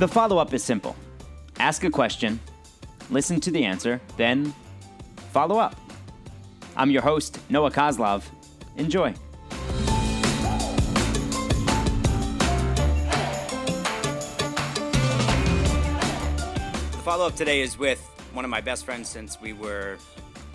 The 0.00 0.08
follow 0.08 0.38
up 0.38 0.54
is 0.54 0.64
simple 0.64 0.96
ask 1.58 1.84
a 1.84 1.90
question, 1.90 2.40
listen 3.10 3.38
to 3.40 3.50
the 3.50 3.66
answer, 3.66 4.00
then 4.16 4.54
follow 5.30 5.58
up. 5.58 5.76
I'm 6.74 6.90
your 6.90 7.02
host, 7.02 7.38
Noah 7.50 7.70
Kozlov. 7.70 8.24
Enjoy. 8.78 9.12
The 16.92 17.02
follow 17.04 17.26
up 17.26 17.36
today 17.36 17.60
is 17.60 17.78
with 17.78 18.00
one 18.32 18.46
of 18.46 18.50
my 18.50 18.62
best 18.62 18.86
friends 18.86 19.06
since 19.06 19.38
we 19.38 19.52
were, 19.52 19.98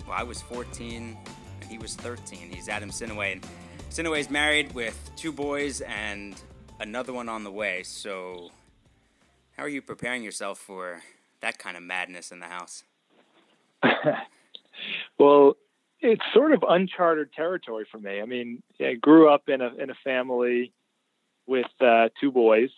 well, 0.08 0.16
I 0.18 0.24
was 0.24 0.42
14 0.42 1.16
and 1.60 1.70
he 1.70 1.78
was 1.78 1.94
13. 1.94 2.50
He's 2.50 2.68
Adam 2.68 2.90
Sinoway. 2.90 3.34
And 3.34 3.46
Sinoway 3.90 4.18
is 4.18 4.28
married 4.28 4.74
with 4.74 4.98
two 5.14 5.30
boys 5.30 5.82
and 5.82 6.34
another 6.80 7.12
one 7.12 7.28
on 7.28 7.44
the 7.44 7.52
way. 7.52 7.84
So 7.84 8.50
how 9.56 9.64
are 9.64 9.68
you 9.68 9.80
preparing 9.80 10.22
yourself 10.22 10.58
for 10.58 11.02
that 11.40 11.58
kind 11.58 11.76
of 11.76 11.82
madness 11.82 12.30
in 12.30 12.40
the 12.40 12.46
house? 12.46 12.84
well, 15.18 15.56
it's 16.00 16.22
sort 16.34 16.52
of 16.52 16.62
uncharted 16.68 17.32
territory 17.32 17.86
for 17.90 17.98
me. 17.98 18.20
I 18.20 18.26
mean, 18.26 18.62
I 18.80 18.94
grew 18.94 19.28
up 19.28 19.48
in 19.48 19.60
a 19.60 19.74
in 19.76 19.90
a 19.90 19.94
family 20.04 20.72
with 21.46 21.66
uh, 21.80 22.08
two 22.20 22.30
boys, 22.30 22.70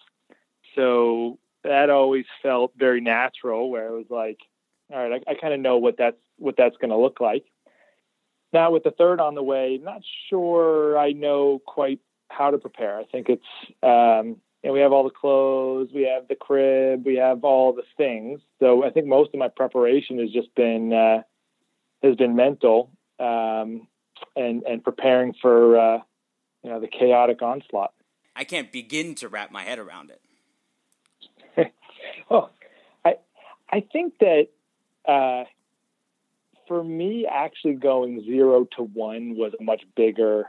so 0.76 1.38
that 1.64 1.90
always 1.90 2.26
felt 2.42 2.72
very 2.76 3.00
natural. 3.00 3.70
Where 3.70 3.88
it 3.88 3.96
was 3.96 4.06
like, 4.10 4.38
all 4.92 5.08
right, 5.08 5.20
I, 5.26 5.32
I 5.32 5.34
kind 5.34 5.54
of 5.54 5.60
know 5.60 5.78
what 5.78 5.96
that's 5.98 6.20
what 6.36 6.54
that's 6.56 6.76
going 6.76 6.90
to 6.90 6.96
look 6.96 7.20
like. 7.20 7.44
Now 8.52 8.70
with 8.70 8.84
the 8.84 8.92
third 8.92 9.20
on 9.20 9.34
the 9.34 9.42
way, 9.42 9.80
not 9.82 10.00
sure 10.30 10.96
I 10.96 11.12
know 11.12 11.60
quite 11.66 12.00
how 12.28 12.50
to 12.50 12.58
prepare. 12.58 12.98
I 12.98 13.04
think 13.04 13.28
it's 13.28 13.42
um, 13.82 14.36
and 14.68 14.74
we 14.74 14.80
have 14.80 14.92
all 14.92 15.04
the 15.04 15.08
clothes, 15.08 15.88
we 15.94 16.02
have 16.02 16.28
the 16.28 16.34
crib, 16.34 17.06
we 17.06 17.16
have 17.16 17.42
all 17.42 17.72
the 17.72 17.84
things. 17.96 18.38
So 18.60 18.84
I 18.84 18.90
think 18.90 19.06
most 19.06 19.30
of 19.32 19.40
my 19.40 19.48
preparation 19.48 20.18
has 20.18 20.30
just 20.30 20.54
been 20.54 20.92
uh, 20.92 21.22
has 22.02 22.16
been 22.16 22.36
mental 22.36 22.90
um, 23.18 23.88
and 24.36 24.62
and 24.64 24.84
preparing 24.84 25.32
for 25.40 25.78
uh, 25.78 25.98
you 26.62 26.68
know 26.68 26.80
the 26.80 26.86
chaotic 26.86 27.40
onslaught. 27.40 27.94
I 28.36 28.44
can't 28.44 28.70
begin 28.70 29.14
to 29.14 29.28
wrap 29.28 29.50
my 29.50 29.62
head 29.62 29.78
around 29.78 30.12
it. 31.56 31.72
oh, 32.30 32.50
I 33.06 33.14
I 33.72 33.82
think 33.90 34.18
that 34.20 34.48
uh, 35.06 35.44
for 36.66 36.84
me, 36.84 37.26
actually 37.26 37.76
going 37.76 38.22
zero 38.26 38.66
to 38.76 38.82
one 38.82 39.34
was 39.34 39.54
a 39.58 39.62
much 39.62 39.80
bigger 39.96 40.44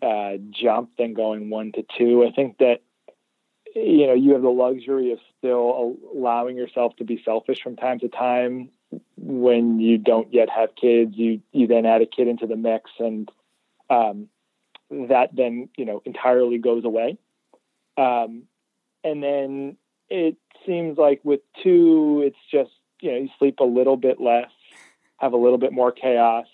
uh, 0.00 0.38
jump 0.50 0.92
than 0.96 1.12
going 1.12 1.50
one 1.50 1.72
to 1.72 1.84
two. 1.98 2.26
I 2.26 2.34
think 2.34 2.56
that 2.60 2.80
you 3.74 4.06
know 4.06 4.14
you 4.14 4.32
have 4.32 4.42
the 4.42 4.48
luxury 4.48 5.12
of 5.12 5.18
still 5.38 5.96
allowing 6.14 6.56
yourself 6.56 6.96
to 6.96 7.04
be 7.04 7.20
selfish 7.24 7.62
from 7.62 7.76
time 7.76 7.98
to 8.00 8.08
time. 8.08 8.70
When 9.16 9.78
you 9.78 9.98
don't 9.98 10.32
yet 10.32 10.48
have 10.50 10.70
kids 10.74 11.12
you 11.16 11.40
you 11.52 11.66
then 11.66 11.86
add 11.86 12.02
a 12.02 12.06
kid 12.06 12.28
into 12.28 12.46
the 12.46 12.56
mix 12.56 12.90
and 12.98 13.30
um, 13.88 14.28
that 14.90 15.30
then 15.32 15.68
you 15.76 15.84
know 15.84 16.02
entirely 16.04 16.58
goes 16.58 16.84
away. 16.84 17.18
Um, 17.96 18.44
and 19.04 19.22
then 19.22 19.76
it 20.08 20.36
seems 20.66 20.98
like 20.98 21.20
with 21.24 21.40
two 21.62 22.22
it's 22.26 22.36
just 22.50 22.72
you 23.00 23.12
know 23.12 23.18
you 23.18 23.28
sleep 23.38 23.60
a 23.60 23.64
little 23.64 23.96
bit 23.96 24.20
less 24.20 24.50
have 25.20 25.32
a 25.34 25.36
little 25.36 25.58
bit 25.58 25.72
more 25.72 25.92
chaos. 25.92 26.46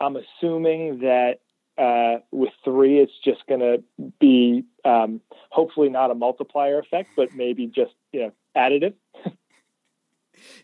I'm 0.00 0.16
assuming 0.16 0.98
that 1.00 1.38
uh, 1.76 2.16
with 2.30 2.52
three, 2.64 3.00
it's 3.00 3.12
just 3.24 3.46
going 3.46 3.60
to 3.60 3.82
be 4.20 4.64
um, 4.84 5.20
hopefully 5.50 5.88
not 5.88 6.10
a 6.10 6.14
multiplier 6.14 6.78
effect, 6.78 7.10
but 7.16 7.34
maybe 7.34 7.66
just 7.66 7.94
you 8.12 8.20
know 8.20 8.32
additive. 8.56 8.94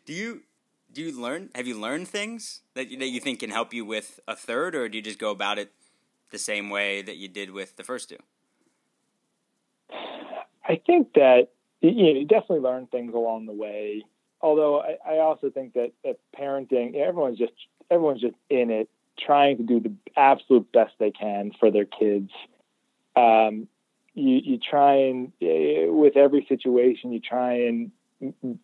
do 0.06 0.12
you 0.12 0.42
do 0.92 1.02
you 1.02 1.20
learn? 1.20 1.50
Have 1.54 1.66
you 1.66 1.78
learned 1.78 2.08
things 2.08 2.62
that 2.74 2.90
you, 2.90 2.98
that 2.98 3.08
you 3.08 3.20
think 3.20 3.40
can 3.40 3.50
help 3.50 3.74
you 3.74 3.84
with 3.84 4.20
a 4.28 4.36
third, 4.36 4.74
or 4.74 4.88
do 4.88 4.98
you 4.98 5.02
just 5.02 5.18
go 5.18 5.30
about 5.30 5.58
it 5.58 5.72
the 6.30 6.38
same 6.38 6.70
way 6.70 7.02
that 7.02 7.16
you 7.16 7.28
did 7.28 7.50
with 7.50 7.76
the 7.76 7.84
first 7.84 8.08
two? 8.08 8.18
I 10.68 10.80
think 10.86 11.14
that 11.14 11.48
you, 11.80 11.90
know, 11.90 12.20
you 12.20 12.24
definitely 12.26 12.60
learn 12.60 12.86
things 12.86 13.14
along 13.14 13.46
the 13.46 13.52
way. 13.52 14.04
Although 14.40 14.80
I, 14.80 14.96
I 15.06 15.18
also 15.18 15.50
think 15.50 15.74
that, 15.74 15.92
that 16.04 16.18
parenting, 16.38 16.94
everyone's 16.94 17.38
just 17.38 17.52
everyone's 17.90 18.20
just 18.20 18.36
in 18.48 18.70
it 18.70 18.88
trying 19.24 19.58
to 19.58 19.62
do 19.62 19.80
the 19.80 19.92
absolute 20.16 20.70
best 20.72 20.92
they 20.98 21.10
can 21.10 21.52
for 21.58 21.70
their 21.70 21.84
kids. 21.84 22.30
Um, 23.16 23.68
you, 24.14 24.40
you 24.42 24.58
try 24.58 24.94
and, 24.94 25.32
uh, 25.42 25.92
with 25.92 26.16
every 26.16 26.46
situation, 26.48 27.12
you 27.12 27.20
try 27.20 27.66
and 27.66 27.92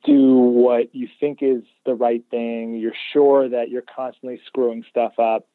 do 0.05 0.35
what 0.35 0.95
you 0.95 1.09
think 1.19 1.39
is 1.43 1.63
the 1.85 1.95
right 1.95 2.25
thing. 2.31 2.77
You're 2.77 2.93
sure 3.13 3.49
that 3.49 3.71
you're 3.71 3.83
constantly 3.83 4.41
screwing 4.47 4.85
stuff 4.91 5.19
up. 5.19 5.47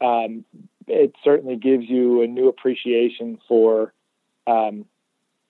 Um, 0.00 0.44
it 0.86 1.12
certainly 1.22 1.56
gives 1.56 1.84
you 1.88 2.22
a 2.22 2.26
new 2.26 2.48
appreciation 2.48 3.38
for, 3.46 3.92
um, 4.46 4.86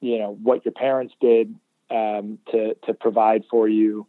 you 0.00 0.18
know, 0.18 0.36
what 0.42 0.64
your 0.64 0.72
parents 0.72 1.14
did 1.20 1.54
um, 1.90 2.38
to 2.50 2.74
to 2.86 2.94
provide 2.94 3.44
for 3.50 3.68
you. 3.68 4.06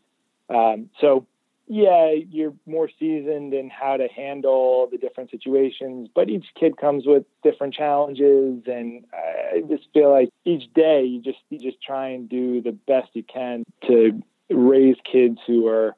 Um, 0.50 0.90
so 1.00 1.28
yeah, 1.72 2.14
you're 2.32 2.56
more 2.66 2.90
seasoned 3.00 3.54
in 3.54 3.70
how 3.70 3.96
to 3.96 4.08
handle 4.08 4.90
the 4.92 4.98
different 4.98 5.30
situations, 5.30 6.10
but 6.14 6.28
each 6.28 6.48
kid 6.60 6.78
comes 6.78 7.06
with 7.06 7.26
different 7.44 7.76
challenges, 7.76 8.64
and 8.66 9.06
I 9.14 9.62
just 9.70 9.84
feel 9.94 10.10
like 10.12 10.30
each 10.46 10.64
day 10.74 11.04
you 11.04 11.22
just 11.22 11.38
you 11.52 11.60
just 11.60 11.80
try 11.80 12.10
and 12.10 12.28
do 12.28 12.60
the 12.64 12.72
best 12.72 13.10
you 13.14 13.22
can 13.22 13.64
to 13.86 14.20
raise 14.50 14.96
kids 15.10 15.38
who 15.46 15.68
are 15.68 15.96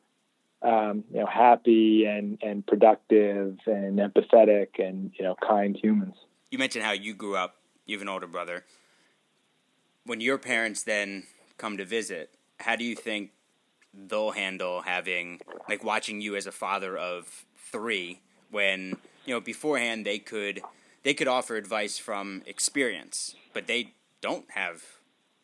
um, 0.62 1.06
you 1.10 1.22
know 1.22 1.26
happy 1.26 2.04
and 2.04 2.38
and 2.42 2.68
productive 2.68 3.58
and 3.66 3.98
empathetic 3.98 4.78
and 4.78 5.14
you 5.18 5.24
know 5.24 5.36
kind 5.42 5.80
humans. 5.82 6.16
You 6.50 6.58
mentioned 6.58 6.84
how 6.84 6.92
you 6.92 7.14
grew 7.14 7.38
up. 7.38 7.56
You 7.86 7.96
have 7.96 8.02
an 8.02 8.10
older 8.10 8.28
brother. 8.28 8.66
When 10.04 10.20
your 10.20 10.38
parents 10.38 10.84
then 10.84 11.28
come 11.58 11.78
to 11.78 11.86
visit, 11.86 12.32
how 12.60 12.76
do 12.76 12.84
you 12.84 12.94
think 12.94 13.32
they'll 13.94 14.32
handle 14.32 14.82
having 14.82 15.40
like 15.68 15.84
watching 15.84 16.22
you 16.22 16.36
as 16.36 16.46
a 16.46 16.52
father 16.52 16.98
of 16.98 17.46
three 17.58 18.22
when 18.50 18.98
you 19.26 19.34
know 19.34 19.42
beforehand 19.42 20.06
they 20.06 20.20
could 20.20 20.62
they 21.04 21.14
could 21.14 21.28
offer 21.28 21.56
advice 21.56 21.98
from 21.98 22.42
experience 22.46 23.36
but 23.54 23.68
they 23.68 23.94
don't 24.22 24.52
have 24.52 24.84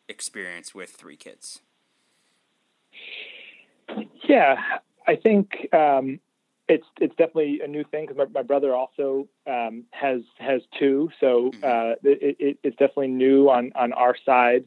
experience 0.08 0.74
with 0.74 0.90
three 0.90 1.16
kids. 1.16 1.60
Yeah 4.28 4.56
i 5.06 5.16
think 5.16 5.72
um, 5.72 6.20
it's 6.68 6.86
it's 7.00 7.14
definitely 7.16 7.60
a 7.64 7.66
new 7.66 7.82
thing 7.82 8.06
because 8.06 8.18
my, 8.18 8.26
my 8.40 8.42
brother 8.42 8.74
also 8.74 9.26
um, 9.46 9.84
has 9.90 10.20
has 10.38 10.60
two. 10.78 11.10
So 11.18 11.50
mm-hmm. 11.50 11.64
uh, 11.64 11.94
it, 12.02 12.36
it, 12.38 12.58
it's 12.62 12.76
definitely 12.76 13.08
new 13.08 13.48
on 13.48 13.72
on 13.74 13.92
our 13.92 14.14
side 14.24 14.64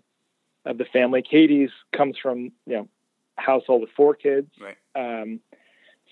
of 0.66 0.78
the 0.78 0.86
family. 0.86 1.22
Katie's 1.22 1.70
comes 1.96 2.18
from 2.22 2.52
you 2.66 2.78
know 2.78 2.88
household 3.42 3.82
with 3.82 3.90
four 3.96 4.16
kids. 4.16 4.50
Right. 4.60 4.78
Um, 4.96 5.40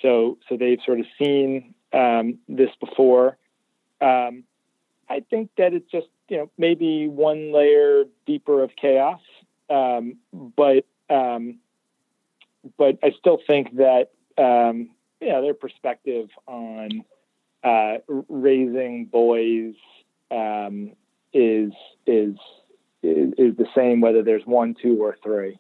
so 0.02 0.38
so 0.48 0.58
they've 0.58 0.80
sort 0.86 1.00
of 1.00 1.06
seen 1.18 1.74
um, 1.94 2.40
this 2.48 2.70
before. 2.80 3.38
Um, 4.02 4.44
I 5.10 5.22
think 5.30 5.52
that 5.58 5.74
it's 5.74 5.90
just 5.92 6.08
you 6.30 6.38
know 6.38 6.50
maybe 6.58 7.08
one 7.08 7.54
layer 7.54 8.04
deeper 8.26 8.64
of 8.64 8.72
chaos, 8.76 9.22
um, 9.70 10.18
but 10.32 10.86
um, 11.10 11.60
but 12.78 13.00
I 13.04 13.12
still 13.20 13.40
think 13.46 13.76
that 13.78 14.12
um, 14.38 14.90
you 15.20 15.30
know 15.30 15.42
their 15.42 15.54
perspective 15.54 16.30
on 16.48 17.04
uh, 17.64 17.98
raising 18.30 19.06
boys 19.06 19.76
is 21.34 21.72
is 22.06 22.36
is, 23.02 23.34
is 23.38 23.56
the 23.58 23.68
same 23.76 24.02
whether 24.02 24.24
there's 24.24 24.46
one, 24.46 24.76
two, 24.82 25.02
or 25.02 25.18
three. 25.24 25.60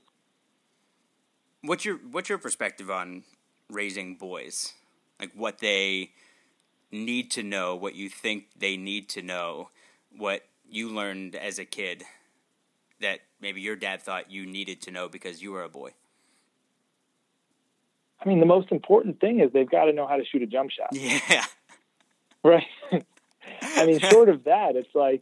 What's 1.61 1.85
your 1.85 1.97
what's 2.11 2.29
your 2.29 2.38
perspective 2.38 2.89
on 2.89 3.23
raising 3.69 4.15
boys? 4.15 4.73
Like 5.19 5.31
what 5.35 5.59
they 5.59 6.11
need 6.91 7.31
to 7.31 7.44
know, 7.44 7.75
what 7.75 7.95
you 7.95 8.09
think 8.09 8.45
they 8.57 8.77
need 8.77 9.09
to 9.09 9.21
know, 9.21 9.69
what 10.17 10.45
you 10.69 10.89
learned 10.89 11.35
as 11.35 11.59
a 11.59 11.65
kid 11.65 12.03
that 13.01 13.19
maybe 13.41 13.61
your 13.61 13.75
dad 13.75 14.01
thought 14.01 14.31
you 14.31 14.45
needed 14.45 14.81
to 14.83 14.91
know 14.91 15.07
because 15.07 15.41
you 15.41 15.51
were 15.51 15.63
a 15.63 15.69
boy. 15.69 15.91
I 18.23 18.27
mean, 18.27 18.39
the 18.39 18.45
most 18.45 18.71
important 18.71 19.19
thing 19.21 19.39
is 19.39 19.51
they've 19.53 19.69
got 19.69 19.85
to 19.85 19.94
know 19.94 20.06
how 20.06 20.17
to 20.17 20.25
shoot 20.25 20.41
a 20.41 20.47
jump 20.47 20.71
shot. 20.71 20.89
Yeah. 20.94 21.45
Right. 22.44 22.67
I 23.61 23.85
mean, 23.85 24.00
short 24.11 24.29
of 24.29 24.45
that, 24.45 24.75
it's 24.75 24.94
like, 24.94 25.21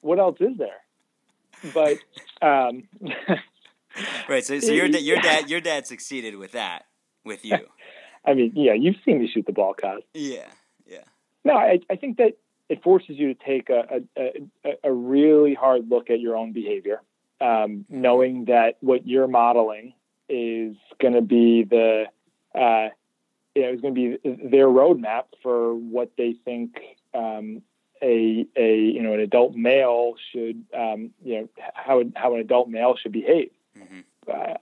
what 0.00 0.18
else 0.18 0.36
is 0.40 0.58
there? 0.58 1.72
But 1.72 1.98
um, 2.46 2.84
right. 4.28 4.44
So, 4.44 4.58
so 4.60 4.72
your 4.72 4.86
your 4.86 5.20
dad 5.20 5.50
your 5.50 5.60
dad 5.60 5.86
succeeded 5.86 6.36
with 6.36 6.52
that 6.52 6.84
with 7.24 7.44
you. 7.44 7.58
I 8.24 8.34
mean, 8.34 8.52
yeah, 8.54 8.74
you've 8.74 8.96
seen 9.04 9.18
me 9.18 9.28
shoot 9.32 9.46
the 9.46 9.52
ball, 9.52 9.74
Cos. 9.74 10.02
Yeah, 10.14 10.46
yeah. 10.86 11.04
No, 11.44 11.54
I 11.54 11.80
I 11.90 11.96
think 11.96 12.18
that 12.18 12.36
it 12.68 12.82
forces 12.82 13.16
you 13.18 13.34
to 13.34 13.44
take 13.44 13.68
a 13.68 14.02
a, 14.16 14.76
a, 14.84 14.92
really 14.92 15.54
hard 15.54 15.88
look 15.88 16.08
at 16.08 16.20
your 16.20 16.36
own 16.36 16.52
behavior. 16.52 17.02
um, 17.40 17.84
knowing 17.88 18.44
that 18.46 18.76
what 18.80 19.06
you're 19.06 19.26
modeling 19.26 19.94
is 20.28 20.76
going 21.00 21.14
to 21.14 21.22
be 21.22 21.64
the 21.64 22.04
uh, 22.54 22.88
you 23.54 23.62
know, 23.62 23.68
it's 23.68 23.82
going 23.82 23.94
to 23.94 24.18
be 24.18 24.48
their 24.48 24.66
roadmap 24.66 25.24
for 25.42 25.74
what 25.74 26.12
they 26.16 26.34
think 26.44 26.76
um, 27.12 27.62
a 28.02 28.46
a 28.56 28.76
you 28.76 29.02
know 29.02 29.12
an 29.12 29.20
adult 29.20 29.54
male 29.54 30.14
should 30.32 30.64
um, 30.76 31.10
you 31.22 31.40
know 31.40 31.48
how 31.74 32.02
how 32.14 32.34
an 32.34 32.40
adult 32.40 32.68
male 32.68 32.96
should 32.96 33.12
behave. 33.12 33.50
Mm-hmm. 33.78 34.00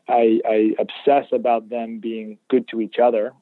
I, 0.09 0.41
I 0.49 0.75
obsess 0.79 1.27
about 1.33 1.69
them 1.69 1.99
being 1.99 2.39
good 2.49 2.69
to 2.69 2.81
each 2.81 2.99
other. 2.99 3.33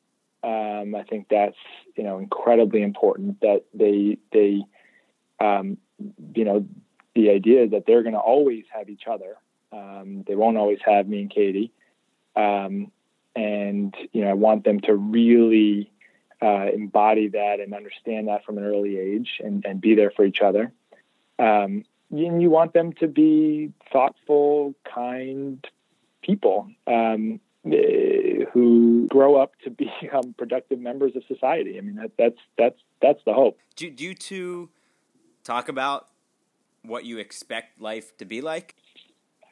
Um, 0.42 0.94
I 0.94 1.04
think 1.08 1.26
that's 1.28 1.56
you 1.96 2.04
know 2.04 2.18
incredibly 2.18 2.82
important 2.82 3.40
that 3.40 3.64
they 3.74 4.18
they 4.32 4.62
um, 5.40 5.78
you 6.34 6.44
know 6.44 6.66
the 7.14 7.30
idea 7.30 7.68
that 7.68 7.84
they're 7.86 8.02
going 8.02 8.14
to 8.14 8.20
always 8.20 8.64
have 8.72 8.88
each 8.88 9.06
other. 9.06 9.36
Um, 9.72 10.24
they 10.26 10.36
won't 10.36 10.56
always 10.56 10.78
have 10.84 11.08
me 11.08 11.22
and 11.22 11.30
Katie. 11.30 11.72
Um, 12.36 12.92
and 13.34 13.94
you 14.12 14.22
know, 14.22 14.30
I 14.30 14.34
want 14.34 14.64
them 14.64 14.80
to 14.80 14.94
really 14.94 15.90
uh, 16.40 16.66
embody 16.72 17.28
that 17.28 17.60
and 17.60 17.74
understand 17.74 18.28
that 18.28 18.44
from 18.44 18.58
an 18.58 18.64
early 18.64 18.98
age 18.98 19.40
and, 19.42 19.64
and 19.64 19.80
be 19.80 19.94
there 19.94 20.10
for 20.10 20.24
each 20.24 20.40
other. 20.40 20.72
Um, 21.38 21.84
and 22.10 22.40
you 22.42 22.50
want 22.50 22.72
them 22.72 22.92
to 22.94 23.06
be 23.06 23.72
thoughtful, 23.92 24.74
kind 24.92 25.64
people 26.22 26.68
um, 26.86 27.40
eh, 27.66 28.44
who 28.52 29.06
grow 29.08 29.36
up 29.40 29.52
to 29.64 29.70
become 30.02 30.34
productive 30.36 30.78
members 30.78 31.12
of 31.16 31.22
society. 31.28 31.78
I 31.78 31.80
mean, 31.82 31.96
that, 31.96 32.12
that's 32.18 32.38
that's 32.56 32.78
that's 33.02 33.20
the 33.24 33.32
hope. 33.32 33.58
Do, 33.76 33.90
do 33.90 34.04
you 34.04 34.14
two 34.14 34.70
talk 35.44 35.68
about 35.68 36.08
what 36.82 37.04
you 37.04 37.18
expect 37.18 37.80
life 37.80 38.16
to 38.18 38.24
be 38.24 38.40
like? 38.40 38.76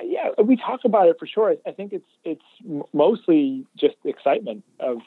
yeah, 0.02 0.30
we 0.42 0.56
talk 0.56 0.80
about 0.84 1.08
it 1.08 1.16
for 1.18 1.26
sure. 1.26 1.54
I 1.66 1.72
think 1.72 1.92
it's 1.92 2.08
it's 2.24 2.84
mostly 2.92 3.66
just 3.76 3.96
excitement 4.04 4.64
of 4.80 4.98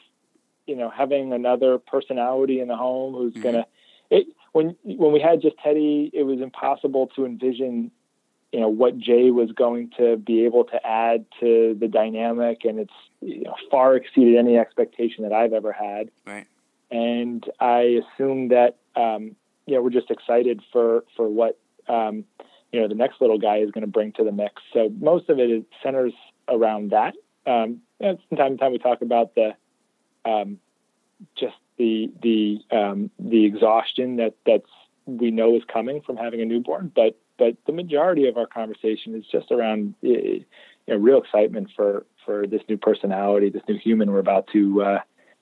you 0.66 0.76
know 0.76 0.90
having 0.90 1.32
another 1.32 1.78
personality 1.78 2.60
in 2.60 2.68
the 2.68 2.76
home 2.76 3.14
who's 3.14 3.32
mm-hmm. 3.32 3.42
gonna. 3.42 3.66
It, 4.10 4.26
when 4.52 4.76
when 4.82 5.12
we 5.12 5.20
had 5.20 5.40
just 5.42 5.56
Teddy, 5.58 6.10
it 6.12 6.24
was 6.24 6.40
impossible 6.40 7.08
to 7.16 7.24
envision, 7.24 7.90
you 8.52 8.60
know, 8.60 8.68
what 8.68 8.98
Jay 8.98 9.30
was 9.30 9.52
going 9.52 9.90
to 9.98 10.16
be 10.16 10.44
able 10.44 10.64
to 10.64 10.86
add 10.86 11.24
to 11.40 11.76
the 11.78 11.88
dynamic, 11.88 12.64
and 12.64 12.80
it's 12.80 12.92
you 13.20 13.42
know, 13.42 13.54
far 13.70 13.96
exceeded 13.96 14.36
any 14.36 14.56
expectation 14.56 15.24
that 15.24 15.32
I've 15.32 15.52
ever 15.52 15.72
had. 15.72 16.10
Right. 16.26 16.46
And 16.90 17.44
I 17.60 18.00
assume 18.02 18.48
that 18.48 18.76
um, 18.96 19.36
you 19.66 19.74
know 19.74 19.82
we're 19.82 19.90
just 19.90 20.10
excited 20.10 20.60
for 20.72 21.04
for 21.16 21.28
what 21.28 21.58
um, 21.88 22.24
you 22.72 22.80
know 22.80 22.88
the 22.88 22.94
next 22.94 23.20
little 23.20 23.38
guy 23.38 23.58
is 23.58 23.70
going 23.70 23.82
to 23.82 23.90
bring 23.90 24.12
to 24.12 24.24
the 24.24 24.32
mix. 24.32 24.62
So 24.72 24.92
most 24.98 25.28
of 25.28 25.38
it 25.38 25.64
centers 25.82 26.12
around 26.48 26.90
that. 26.90 27.14
Um, 27.46 27.80
and 28.00 28.18
from 28.28 28.36
time 28.36 28.52
to 28.52 28.58
time 28.58 28.72
we 28.72 28.78
talk 28.78 29.02
about 29.02 29.34
the 29.34 29.54
um, 30.24 30.58
just 31.36 31.56
the 31.80 32.12
the 32.22 32.76
um, 32.76 33.10
the 33.18 33.46
exhaustion 33.46 34.16
that 34.16 34.34
that's 34.44 34.68
we 35.06 35.30
know 35.30 35.56
is 35.56 35.62
coming 35.72 36.02
from 36.02 36.16
having 36.16 36.42
a 36.42 36.44
newborn, 36.44 36.92
but 36.94 37.18
but 37.38 37.56
the 37.66 37.72
majority 37.72 38.28
of 38.28 38.36
our 38.36 38.46
conversation 38.46 39.14
is 39.14 39.24
just 39.32 39.50
around 39.50 39.94
you 40.02 40.44
know, 40.86 40.96
real 40.96 41.18
excitement 41.18 41.70
for 41.74 42.04
for 42.26 42.46
this 42.46 42.60
new 42.68 42.76
personality, 42.76 43.48
this 43.48 43.62
new 43.66 43.78
human 43.78 44.12
we're 44.12 44.18
about 44.18 44.46
to 44.52 44.82
uh, 44.82 44.98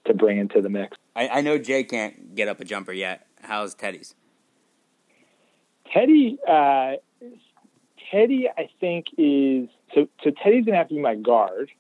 to 0.06 0.14
bring 0.14 0.38
into 0.38 0.62
the 0.62 0.69
mix. 0.69 0.96
I, 1.17 1.29
I 1.29 1.40
know 1.40 1.58
Jay 1.58 1.82
can't 1.82 2.37
get 2.37 2.46
up 2.46 2.61
a 2.61 2.64
jumper 2.64 2.93
yet. 2.93 3.26
How's 3.43 3.75
Teddy's? 3.75 4.14
Teddy, 5.93 6.38
uh, 6.49 6.93
Teddy, 8.12 8.49
I 8.56 8.69
think 8.79 9.06
is 9.19 9.69
so. 9.93 10.08
So 10.23 10.31
Teddy's 10.31 10.64
gonna 10.67 10.79
have 10.79 10.88
to 10.88 10.94
be 10.94 11.00
my 11.00 11.17
guard. 11.17 11.70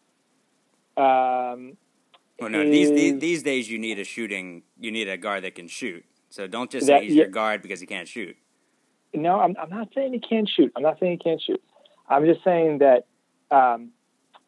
Um, 0.96 1.76
well, 2.38 2.50
no, 2.50 2.64
these, 2.64 2.90
these, 2.90 3.18
these 3.18 3.42
days 3.42 3.70
you 3.70 3.78
need 3.78 3.98
a 3.98 4.04
shooting. 4.04 4.62
You 4.78 4.90
need 4.90 5.08
a 5.08 5.16
guard 5.16 5.44
that 5.44 5.54
can 5.54 5.68
shoot. 5.68 6.04
So 6.30 6.46
don't 6.46 6.70
just 6.70 6.86
that, 6.86 7.00
say 7.00 7.06
he's 7.06 7.14
yeah, 7.14 7.22
your 7.22 7.30
guard 7.30 7.62
because 7.62 7.80
he 7.80 7.86
can't 7.86 8.08
shoot. 8.08 8.36
No, 9.14 9.40
I'm, 9.40 9.56
I'm 9.60 9.70
not 9.70 9.88
saying 9.94 10.12
he 10.12 10.20
can't 10.20 10.48
shoot. 10.48 10.70
I'm 10.76 10.82
not 10.82 10.98
saying 11.00 11.12
he 11.12 11.18
can't 11.18 11.40
shoot. 11.40 11.62
I'm 12.08 12.26
just 12.26 12.44
saying 12.44 12.78
that 12.78 13.06
um, 13.50 13.90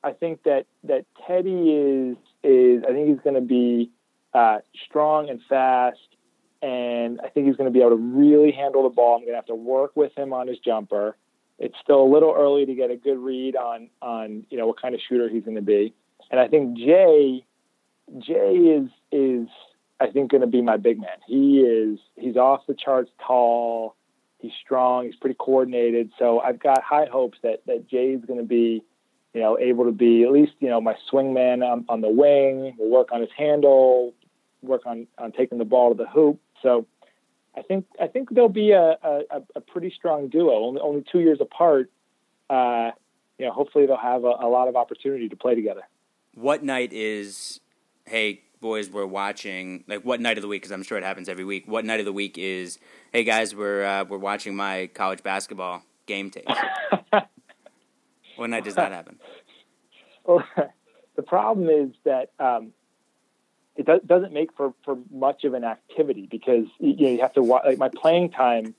I 0.04 0.12
think 0.12 0.42
that 0.44 0.66
that 0.84 1.06
Teddy 1.26 1.70
is 1.70 2.16
is 2.42 2.84
I 2.88 2.92
think 2.92 3.08
he's 3.08 3.20
going 3.24 3.34
to 3.34 3.40
be 3.40 3.90
uh, 4.34 4.58
strong 4.86 5.30
and 5.30 5.40
fast, 5.48 5.98
and 6.62 7.20
I 7.22 7.28
think 7.28 7.46
he's 7.46 7.56
going 7.56 7.70
to 7.70 7.72
be 7.72 7.80
able 7.80 7.90
to 7.90 7.96
really 7.96 8.52
handle 8.52 8.82
the 8.82 8.90
ball. 8.90 9.16
I'm 9.16 9.20
going 9.22 9.32
to 9.32 9.36
have 9.36 9.46
to 9.46 9.54
work 9.54 9.92
with 9.96 10.16
him 10.16 10.32
on 10.32 10.48
his 10.48 10.58
jumper 10.58 11.16
it's 11.60 11.76
still 11.82 12.02
a 12.02 12.10
little 12.10 12.34
early 12.36 12.64
to 12.64 12.74
get 12.74 12.90
a 12.90 12.96
good 12.96 13.18
read 13.18 13.54
on 13.54 13.90
on 14.02 14.44
you 14.50 14.58
know 14.58 14.66
what 14.66 14.80
kind 14.80 14.94
of 14.94 15.00
shooter 15.06 15.28
he's 15.28 15.44
going 15.44 15.56
to 15.56 15.62
be. 15.62 15.94
And 16.30 16.40
I 16.40 16.48
think 16.48 16.76
Jay 16.76 17.44
Jay 18.18 18.56
is 18.56 18.90
is 19.12 19.48
I 20.00 20.08
think 20.10 20.30
going 20.30 20.40
to 20.40 20.46
be 20.46 20.62
my 20.62 20.76
big 20.76 20.98
man. 20.98 21.18
He 21.26 21.60
is 21.60 21.98
he's 22.16 22.36
off 22.36 22.66
the 22.66 22.74
charts 22.74 23.10
tall. 23.24 23.94
He's 24.38 24.52
strong. 24.64 25.04
He's 25.04 25.16
pretty 25.16 25.36
coordinated. 25.38 26.10
So 26.18 26.40
I've 26.40 26.58
got 26.58 26.82
high 26.82 27.06
hopes 27.10 27.38
that 27.42 27.62
that 27.66 27.88
Jay 27.88 28.08
is 28.08 28.24
going 28.24 28.40
to 28.40 28.46
be 28.46 28.82
you 29.34 29.40
know 29.40 29.58
able 29.58 29.84
to 29.84 29.92
be 29.92 30.24
at 30.24 30.32
least 30.32 30.52
you 30.60 30.68
know 30.68 30.80
my 30.80 30.96
swing 31.08 31.34
man 31.34 31.62
on, 31.62 31.84
on 31.88 32.00
the 32.00 32.08
wing. 32.08 32.76
We'll 32.78 32.90
work 32.90 33.12
on 33.12 33.20
his 33.20 33.30
handle, 33.36 34.14
work 34.62 34.82
on 34.86 35.06
on 35.18 35.32
taking 35.32 35.58
the 35.58 35.64
ball 35.64 35.90
to 35.90 35.96
the 35.96 36.08
hoop. 36.08 36.40
So 36.62 36.86
I 37.56 37.62
think 37.62 37.86
I 38.00 38.06
think 38.06 38.30
they'll 38.30 38.48
be 38.48 38.72
a, 38.72 38.96
a, 39.02 39.42
a 39.56 39.60
pretty 39.60 39.92
strong 39.94 40.28
duo. 40.28 40.64
Only, 40.64 40.80
only 40.80 41.04
two 41.10 41.20
years 41.20 41.38
apart. 41.40 41.90
Uh, 42.48 42.90
you 43.38 43.46
know, 43.46 43.52
hopefully 43.52 43.86
they'll 43.86 43.96
have 43.96 44.24
a, 44.24 44.34
a 44.40 44.48
lot 44.48 44.68
of 44.68 44.76
opportunity 44.76 45.28
to 45.28 45.36
play 45.36 45.54
together. 45.54 45.82
What 46.34 46.62
night 46.62 46.92
is? 46.92 47.60
Hey, 48.10 48.40
boys, 48.60 48.90
we're 48.90 49.06
watching. 49.06 49.84
Like, 49.86 50.04
what 50.04 50.20
night 50.20 50.36
of 50.36 50.42
the 50.42 50.48
week? 50.48 50.62
Because 50.62 50.72
I'm 50.72 50.82
sure 50.82 50.98
it 50.98 51.04
happens 51.04 51.28
every 51.28 51.44
week. 51.44 51.68
What 51.68 51.84
night 51.84 52.00
of 52.00 52.06
the 52.06 52.12
week 52.12 52.36
is? 52.38 52.80
Hey, 53.12 53.22
guys, 53.22 53.54
we're 53.54 53.84
uh, 53.84 54.04
we're 54.04 54.18
watching 54.18 54.56
my 54.56 54.88
college 54.94 55.22
basketball 55.22 55.84
game 56.06 56.28
tape. 56.28 56.48
what 58.36 58.50
night 58.50 58.64
does 58.64 58.74
that 58.74 58.90
happen? 58.90 59.20
Well, 60.24 60.42
the 61.14 61.22
problem 61.22 61.68
is 61.68 61.90
that 62.02 62.32
um, 62.40 62.72
it 63.76 63.86
do, 63.86 64.00
doesn't 64.04 64.32
make 64.32 64.56
for, 64.56 64.74
for 64.84 64.98
much 65.12 65.44
of 65.44 65.54
an 65.54 65.62
activity 65.62 66.26
because 66.28 66.66
you 66.80 66.96
know 66.96 67.12
you 67.12 67.20
have 67.20 67.34
to 67.34 67.44
watch. 67.44 67.62
Like 67.64 67.78
my 67.78 67.90
playing 67.90 68.32
time 68.32 68.74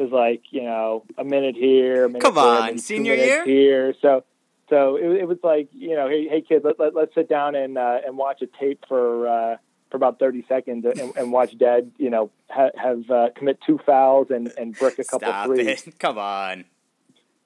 is 0.00 0.10
like 0.10 0.42
you 0.50 0.64
know 0.64 1.04
a 1.16 1.22
minute 1.22 1.54
here, 1.54 2.06
a 2.06 2.08
minute 2.08 2.22
come 2.22 2.34
there, 2.34 2.44
on, 2.44 2.78
senior 2.78 3.14
year 3.14 3.44
here. 3.44 3.94
So 4.02 4.24
so 4.68 4.96
it, 4.96 5.22
it, 5.22 5.28
was 5.28 5.38
like 5.42 5.68
you 5.72 5.94
know, 5.94 6.08
hey 6.08 6.28
hey 6.28 6.42
kids, 6.42 6.64
let, 6.64 6.78
let 6.78 7.08
us 7.08 7.14
sit 7.14 7.28
down 7.28 7.54
and 7.54 7.78
uh, 7.78 7.98
and 8.06 8.16
watch 8.16 8.42
a 8.42 8.46
tape 8.46 8.84
for 8.88 9.28
uh, 9.28 9.56
for 9.90 9.96
about 9.96 10.18
thirty 10.18 10.44
seconds 10.48 10.84
and, 10.84 11.16
and 11.16 11.32
watch 11.32 11.56
Dad 11.56 11.92
you 11.98 12.10
know 12.10 12.30
ha- 12.48 12.70
have 12.76 13.10
uh, 13.10 13.28
commit 13.34 13.58
two 13.66 13.78
fouls 13.84 14.28
and 14.30 14.52
and 14.58 14.74
brick 14.74 14.98
a 14.98 15.04
couple 15.04 15.28
Stop 15.28 15.46
threes. 15.46 15.86
It. 15.86 15.98
Come 15.98 16.18
on. 16.18 16.64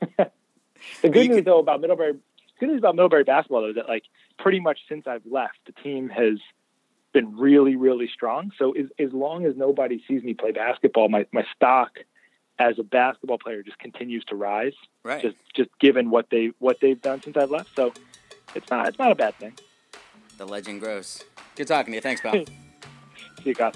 the 0.00 1.08
good 1.08 1.30
news 1.30 1.44
though 1.44 1.60
about 1.60 1.80
Middlebury, 1.80 2.14
good 2.58 2.68
news 2.68 2.78
about 2.78 2.96
Middlebury 2.96 3.24
basketball 3.24 3.62
though 3.62 3.70
is 3.70 3.76
that 3.76 3.88
like 3.88 4.04
pretty 4.38 4.60
much 4.60 4.78
since 4.88 5.06
I've 5.06 5.26
left, 5.26 5.58
the 5.66 5.72
team 5.72 6.08
has 6.08 6.38
been 7.12 7.36
really, 7.36 7.76
really 7.76 8.08
strong. 8.12 8.50
So 8.58 8.72
as, 8.72 8.86
as 8.98 9.12
long 9.12 9.44
as 9.46 9.56
nobody 9.56 10.02
sees 10.08 10.22
me 10.22 10.34
play 10.34 10.52
basketball, 10.52 11.08
my, 11.08 11.26
my 11.32 11.44
stock 11.54 11.98
as 12.62 12.78
a 12.78 12.85
basketball 12.85 13.38
player 13.38 13.62
just 13.62 13.78
continues 13.78 14.25
to 14.26 14.37
rise. 14.37 14.75
Right. 15.04 15.21
Just 15.21 15.37
just 15.54 15.71
given 15.81 16.11
what 16.11 16.26
they 16.31 16.52
what 16.59 16.78
they've 16.81 17.00
done 17.00 17.21
since 17.23 17.37
I've 17.37 17.50
left. 17.50 17.75
So 17.75 17.92
it's 18.54 18.71
not 18.71 18.88
it's 18.88 18.99
not 18.99 19.11
a 19.11 19.14
bad 19.14 19.35
thing. 19.37 19.54
The 20.38 20.47
legend 20.47 20.81
grows. 20.81 21.25
Good 21.57 21.66
talking 21.66 21.92
to 21.92 21.97
you. 21.97 22.00
Thanks, 22.00 22.21
pal. 22.21 22.33
See 22.35 22.45
you 23.45 23.54
guys. 23.54 23.75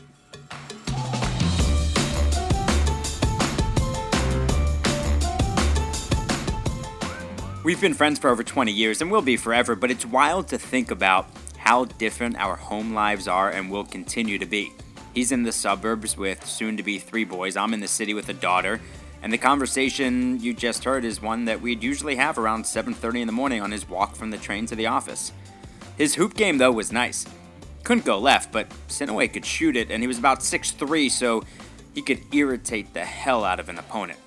We've 7.64 7.80
been 7.80 7.94
friends 7.94 8.20
for 8.20 8.30
over 8.30 8.44
20 8.44 8.70
years 8.70 9.00
and 9.00 9.10
will 9.10 9.22
be 9.22 9.36
forever, 9.36 9.74
but 9.74 9.90
it's 9.90 10.06
wild 10.06 10.46
to 10.48 10.58
think 10.58 10.92
about 10.92 11.26
how 11.58 11.86
different 11.86 12.36
our 12.36 12.54
home 12.54 12.94
lives 12.94 13.26
are 13.26 13.50
and 13.50 13.68
will 13.68 13.84
continue 13.84 14.38
to 14.38 14.46
be. 14.46 14.72
He's 15.16 15.32
in 15.32 15.44
the 15.44 15.52
suburbs 15.52 16.14
with 16.14 16.44
soon 16.44 16.76
to 16.76 16.82
be 16.82 16.98
three 16.98 17.24
boys. 17.24 17.56
I'm 17.56 17.72
in 17.72 17.80
the 17.80 17.88
city 17.88 18.12
with 18.12 18.28
a 18.28 18.34
daughter. 18.34 18.82
And 19.22 19.32
the 19.32 19.38
conversation 19.38 20.38
you 20.40 20.52
just 20.52 20.84
heard 20.84 21.06
is 21.06 21.22
one 21.22 21.46
that 21.46 21.62
we'd 21.62 21.82
usually 21.82 22.16
have 22.16 22.36
around 22.36 22.64
7:30 22.66 23.22
in 23.22 23.26
the 23.26 23.32
morning 23.32 23.62
on 23.62 23.70
his 23.70 23.88
walk 23.88 24.14
from 24.14 24.30
the 24.30 24.36
train 24.36 24.66
to 24.66 24.76
the 24.76 24.88
office. 24.88 25.32
His 25.96 26.16
hoop 26.16 26.34
game 26.34 26.58
though 26.58 26.70
was 26.70 26.92
nice. 26.92 27.24
Couldn't 27.82 28.04
go 28.04 28.18
left, 28.18 28.52
but 28.52 28.70
Sinoway 28.88 29.28
could 29.28 29.46
shoot 29.46 29.74
it 29.74 29.90
and 29.90 30.02
he 30.02 30.06
was 30.06 30.18
about 30.18 30.42
6'3, 30.42 31.08
so 31.08 31.42
he 31.94 32.02
could 32.02 32.20
irritate 32.34 32.92
the 32.92 33.06
hell 33.06 33.42
out 33.42 33.58
of 33.58 33.70
an 33.70 33.78
opponent. 33.78 34.18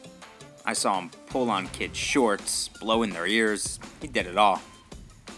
I 0.65 0.73
saw 0.73 0.97
him 0.97 1.11
pull 1.27 1.51
on 1.51 1.67
kids' 1.67 1.99
shorts, 1.99 2.67
blow 2.81 3.03
in 3.03 3.11
their 3.11 3.27
ears. 3.27 3.77
He 4.01 4.07
did 4.07 4.25
it 4.25 4.39
all. 4.39 4.59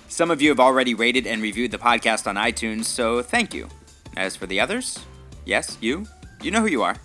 Some 0.07 0.31
of 0.31 0.41
you 0.41 0.47
have 0.47 0.61
already 0.61 0.93
rated 0.93 1.27
and 1.27 1.41
reviewed 1.41 1.71
the 1.71 1.77
podcast 1.77 2.25
on 2.25 2.37
iTunes, 2.37 2.85
so 2.85 3.21
thank 3.21 3.53
you. 3.53 3.67
As 4.15 4.37
for 4.37 4.45
the 4.45 4.59
others, 4.61 4.99
yes, 5.45 5.77
you, 5.81 6.05
you 6.41 6.51
know 6.51 6.61
who 6.61 6.67
you 6.67 6.83
are. 6.83 6.95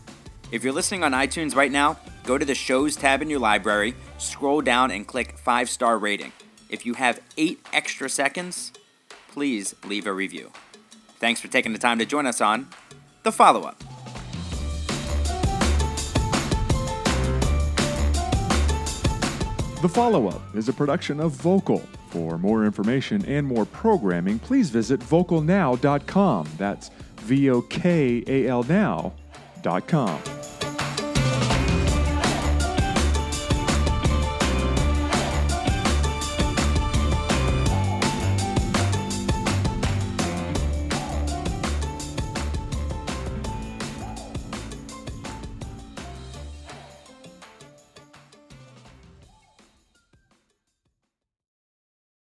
If 0.53 0.63
you're 0.63 0.73
listening 0.73 1.03
on 1.03 1.13
iTunes 1.13 1.57
right 1.57 1.73
now, 1.73 1.99
Go 2.27 2.37
to 2.37 2.45
the 2.45 2.57
shows 2.57 2.97
tab 2.97 3.23
in 3.23 3.31
your 3.31 3.39
library, 3.39 3.95
scroll 4.19 4.61
down, 4.61 4.91
and 4.91 5.07
click 5.07 5.39
five 5.39 5.71
star 5.71 5.97
rating. 5.97 6.33
If 6.69 6.85
you 6.85 6.95
have 6.95 7.21
eight 7.37 7.65
extra 7.73 8.09
seconds, 8.09 8.73
please 9.29 9.77
leave 9.85 10.09
a 10.09 10.13
review. 10.13 10.51
Thanks 11.21 11.41
for 11.41 11.47
taking 11.47 11.73
the 11.73 11.79
time 11.79 12.01
to 12.01 12.05
join 12.05 12.27
us 12.27 12.41
on 12.41 12.67
The 13.23 13.31
Follow 13.31 13.63
Up. 13.63 13.79
The 19.83 19.89
Follow 19.89 20.27
Up 20.27 20.43
is 20.57 20.69
a 20.69 20.73
production 20.73 21.21
of 21.21 21.31
Vocal. 21.31 21.79
For 22.11 22.39
more 22.39 22.65
information 22.65 23.25
and 23.27 23.47
more 23.47 23.67
programming, 23.67 24.41
please 24.41 24.71
visit 24.71 24.99
vocalnow.com. 24.99 26.49
That's 26.59 26.91
V 27.27 27.51